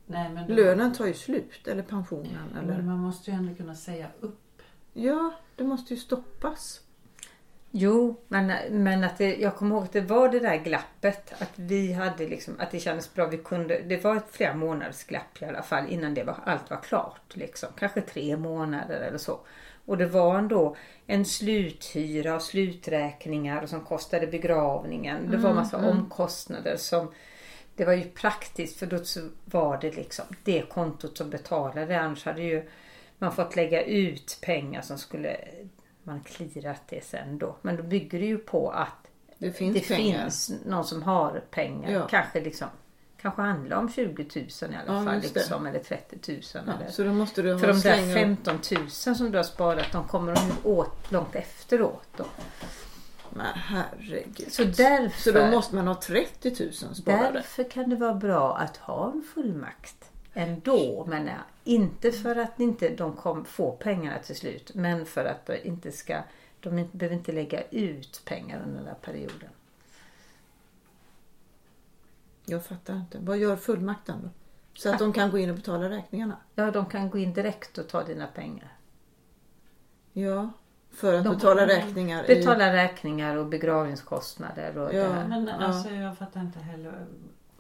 [0.07, 2.83] Nej, men då, Lönen tar ju slut eller pensionen Men eller...
[2.83, 4.63] man måste ju ändå kunna säga upp.
[4.93, 6.81] Ja, det måste ju stoppas.
[7.73, 11.33] Jo, men, men att det, jag kommer ihåg att det var det där glappet.
[11.43, 13.27] Att vi hade liksom, att det kändes bra.
[13.27, 16.71] Vi kunde, det var ett flera månaders glapp i alla fall innan det var, allt
[16.71, 17.37] var klart.
[17.37, 17.69] Liksom.
[17.79, 19.41] Kanske tre månader eller så.
[19.87, 25.31] Och det var ändå en sluthyra och sluträkningar som kostade begravningen.
[25.31, 27.13] Det var massa omkostnader som
[27.77, 28.99] det var ju praktiskt för då
[29.45, 32.01] var det liksom det kontot som betalade.
[32.01, 32.69] Annars hade ju
[33.19, 35.37] man fått lägga ut pengar som skulle
[36.03, 37.57] man klirat det sen då.
[37.63, 39.07] Men då bygger det ju på att
[39.39, 41.91] Det finns det finns någon som har pengar.
[41.91, 42.07] Ja.
[42.09, 42.69] Kanske liksom
[43.23, 45.21] Kanske handlar om 20 000 i alla Ja, fall.
[45.21, 46.41] Liksom, eller 30 000.
[46.55, 46.91] Ja, eller.
[46.91, 50.05] så då måste du För de där slänga- 15 000 som du har sparat de
[50.09, 52.09] kommer de åt långt efteråt.
[52.17, 52.25] Då.
[53.31, 54.53] Men herregud.
[54.53, 57.31] Så därför, Så då måste man ha 30 000 sparade.
[57.33, 60.05] därför kan det vara bra att ha en fullmakt
[60.35, 61.05] ändå.
[61.09, 61.33] Men ja,
[61.65, 64.71] inte för att inte de kom, får pengarna till slut.
[64.75, 66.23] Men för att de inte ska
[66.61, 69.49] de inte, behöver inte lägga ut pengar under den där perioden.
[72.45, 73.19] Jag fattar inte.
[73.19, 74.29] Vad gör fullmakten då?
[74.75, 76.37] Så att de kan gå in och betala räkningarna?
[76.55, 78.77] Ja, de kan gå in direkt och ta dina pengar.
[80.13, 80.51] Ja,
[80.91, 82.31] för att De- betala räkningar.
[82.31, 85.03] i- Betala räkningar och begravningskostnader och Ja.
[85.03, 85.29] det här.
[85.29, 85.53] Men Ja.
[85.67, 87.07] alltså jag fattar inte heller.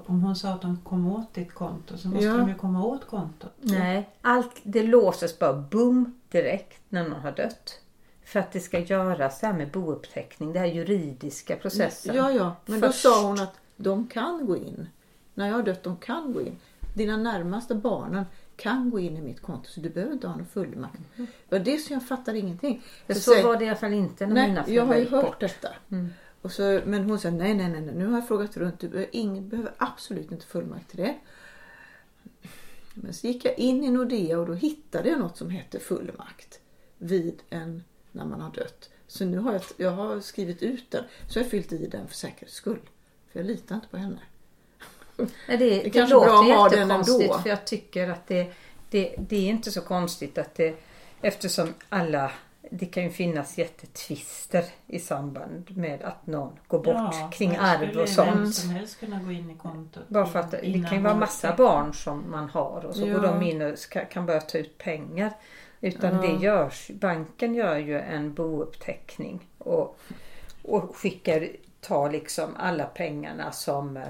[0.07, 2.37] Om hon sa att de kom åt ditt konto så måste Ja.
[2.37, 3.53] de ju komma åt kontot.
[3.61, 7.81] Nej, allt det låses bara boom direkt när någon har dött.
[8.25, 12.15] För att det ska göras det här med bouppteckning, den här juridiska processen.
[12.17, 12.57] Ja, ja.
[12.67, 13.01] Men då Först.
[13.03, 14.89] sa hon att de kan gå in.
[15.35, 16.57] När jag har dött, de kan gå in.
[16.95, 18.25] Dina närmaste barnen
[18.57, 20.99] kan gå in i mitt konto så du behöver inte ha någon fullmakt.
[21.17, 22.83] Det var det som jag fattar ingenting.
[23.07, 25.01] För så säger- var det i alla fall inte när Nej, mina jag har ju
[25.05, 25.41] föräldrar hört bort.
[25.41, 25.69] detta.
[25.91, 26.09] Mm.
[26.43, 28.81] Och så, men hon sa nej, nej, nej, nu har jag frågat runt.
[28.81, 31.15] Du behöver, ingen, behöver absolut inte fullmakt till det.
[32.95, 36.61] Men så gick jag in i Nordea och då hittade jag något som hette fullmakt
[36.99, 38.91] vid en, när man har dött.
[39.07, 41.05] Så nu har jag, jag har skrivit ut den.
[41.29, 42.81] Så jag har fyllt i den för säkerhets skull.
[43.33, 44.21] För jag litar inte på henne.
[45.17, 47.39] Nej, det, det, är kanske bra låter att ha den ändå.
[47.39, 48.53] för jag tycker att det,
[48.91, 50.77] det, det är inte så konstigt att det
[51.21, 52.33] eftersom alla
[52.71, 57.89] det kan ju finnas jättetvister i samband med att någon går bort kring men arv
[57.91, 58.55] och Vem sånt.
[58.55, 60.09] som helst kunna gå in i kontot.
[60.09, 63.13] Bara för att det kan ju vara massa barn som man har och så Ja.
[63.15, 65.33] går de in och ska, kan börja ta ut pengar.
[65.81, 66.21] Utan Ja.
[66.21, 69.99] det görs, banken gör ju en bouppteckning och,
[70.63, 71.49] och skickar,
[71.81, 74.03] tar liksom alla pengarna som, eh,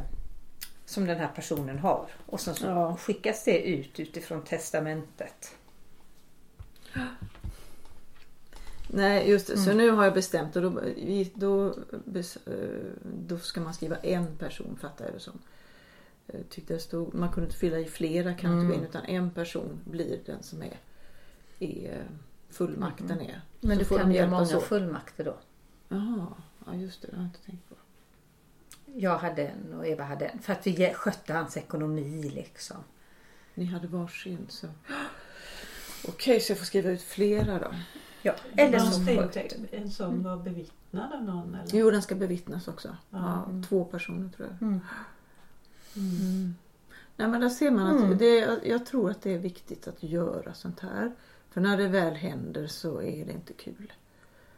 [0.84, 2.06] som den här personen har.
[2.26, 2.96] Och sen så Ja.
[2.96, 5.54] skickas det ut utifrån testamentet.
[8.92, 9.56] Nej, just det.
[9.58, 10.82] Så nu har jag bestämt och då,
[11.34, 11.66] då,
[12.46, 12.52] eh,
[13.26, 15.38] då ska man skriva en person, fattar jag det som.
[16.26, 19.30] Jag tyckte det stod, man kunde inte fylla i flera kan gå in utan en
[19.30, 20.78] person blir den som är,
[21.58, 22.04] är eh,
[22.50, 23.40] fullmakten är.
[23.60, 24.64] Men Så du får kan göra hjälpas många åt.
[24.68, 25.36] fullmakter då.
[25.88, 26.26] Jaha,
[26.66, 27.74] ja just det, det har jag inte tänkt på.
[28.94, 30.38] Jag hade en och Eva hade en.
[30.38, 32.76] För att vi skötte hans ekonomi liksom.
[33.54, 34.66] Ni hade varsin så.
[36.08, 37.74] Okej, så jag får skriva ut flera då.
[38.22, 38.78] Ja, eller
[39.16, 41.54] skötte inte en som var bevittnad av någon?
[41.54, 41.76] Eller?
[41.76, 42.96] Jo, den ska bevittnas också.
[43.10, 43.18] Ja.
[43.18, 44.62] Ja, två personer tror jag.
[44.68, 44.80] Mm.
[45.96, 46.54] Mm.
[47.16, 48.18] Nej men där ser man att Mm.
[48.18, 51.12] det, jag tror att det är viktigt att göra sånt här.
[51.50, 53.92] För när det väl händer så är det inte kul.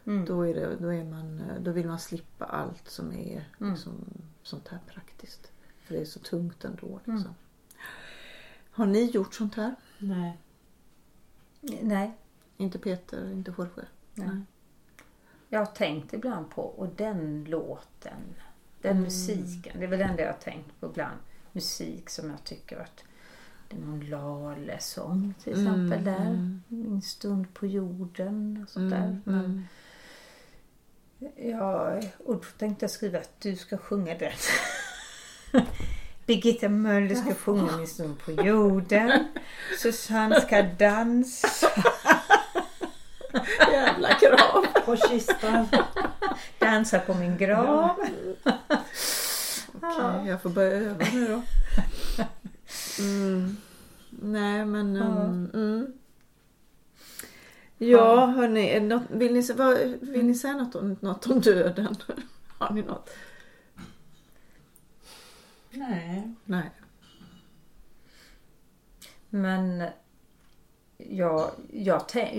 [0.04, 0.24] Mm.
[0.24, 3.72] Då, är det, då, är man, då vill man slippa allt som är Mm.
[3.72, 4.04] liksom,
[4.42, 5.52] sånt här praktiskt.
[5.84, 6.96] För det är så tungt ändå.
[6.96, 7.14] Liksom.
[7.20, 7.34] Mm.
[8.70, 9.74] Har ni gjort sånt här?
[9.98, 10.38] Nej.
[11.60, 12.16] Nej,
[12.62, 13.84] Inte Peter, inte Jorge?
[14.14, 14.28] Nej.
[15.48, 18.20] Jag har tänkt ibland på, och den låten,
[18.80, 21.16] den musiken, det är väl den jag har tänkt på ibland.
[21.52, 23.04] Musik som jag tycker att
[23.68, 26.26] det är någon Lale-sång till exempel Mm, där.
[26.26, 26.62] mm.
[26.68, 28.98] Min stund på jorden och sånt där.
[28.98, 29.66] Mm, Men,
[31.18, 31.50] mm.
[31.50, 34.32] ja, och då tänkte jag skriva att du ska sjunga den.
[36.26, 39.28] Birgitta Möller ska sjunga Min stund på jorden.
[39.78, 41.68] Susanne ska dansa.
[43.72, 44.66] Jävla krav!
[44.84, 45.66] På kistan.
[46.58, 47.96] Dansa på min grav.
[49.74, 51.42] Okej, jag får börja öva nu då.
[52.98, 53.56] Mm.
[54.10, 54.94] Nej men...
[54.94, 55.04] Ja.
[55.04, 55.92] Um, mm.
[57.78, 61.96] Ja, hörni, något, vill, ni, vad, vill ni säga något om, något om döden?
[62.58, 63.10] Har ni något?
[65.70, 66.34] Nej.
[66.44, 66.70] Nej.
[69.30, 69.84] Men
[71.10, 71.94] jag, jag,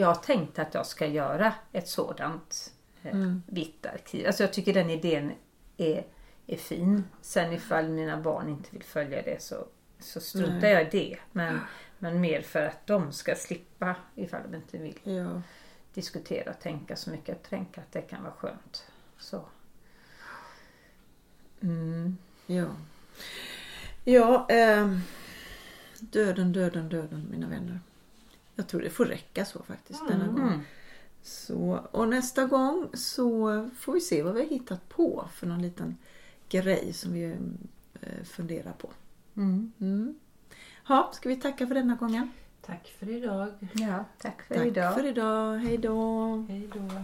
[0.08, 4.28] har tänkt att jag ska göra ett sådant eh, vitt arkiv.
[4.28, 5.32] Alltså jag tycker den idén
[5.78, 6.06] är,
[6.48, 7.04] är fin.
[7.22, 9.66] Sen ifall mina barn inte vill följa det så,
[10.00, 10.72] så struntar Nej.
[10.72, 11.18] jag i det.
[11.32, 11.60] Men,
[12.00, 15.42] men mer för att de ska slippa ifall de inte vill Ja.
[15.94, 17.28] diskutera och tänka så mycket.
[17.28, 18.86] Jag tänker att det kan vara skönt.
[19.18, 19.42] Så.
[21.62, 22.18] Mm.
[22.46, 22.66] Ja.
[24.04, 25.00] Ja, ehm,
[26.00, 27.80] döden, döden, döden mina vänner.
[28.56, 30.48] Jag tror det får räcka så faktiskt denna gång.
[30.48, 30.60] Mm.
[31.22, 35.62] Så, och nästa gång så får vi se vad vi har hittat på för någon
[35.62, 35.98] liten
[36.50, 37.36] grej som vi
[38.02, 38.90] eh, funderar på.
[39.36, 39.72] Mm.
[39.80, 40.16] Mm.
[40.88, 42.32] Ja, ska vi tacka för denna gången?
[42.66, 43.50] Tack för idag.
[43.74, 44.94] Ja, tack för Tack idag.
[44.94, 45.58] för idag.
[45.58, 46.36] Hej då!
[46.50, 47.04] Hej då.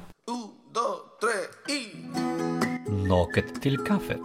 [3.07, 4.19] Naket till kaffet.